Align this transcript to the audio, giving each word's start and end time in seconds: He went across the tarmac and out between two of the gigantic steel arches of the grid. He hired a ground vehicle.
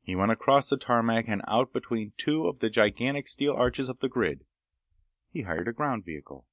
He 0.00 0.16
went 0.16 0.32
across 0.32 0.70
the 0.70 0.78
tarmac 0.78 1.28
and 1.28 1.42
out 1.46 1.70
between 1.70 2.14
two 2.16 2.46
of 2.46 2.60
the 2.60 2.70
gigantic 2.70 3.28
steel 3.28 3.52
arches 3.52 3.90
of 3.90 3.98
the 3.98 4.08
grid. 4.08 4.46
He 5.28 5.42
hired 5.42 5.68
a 5.68 5.72
ground 5.74 6.02
vehicle. 6.02 6.46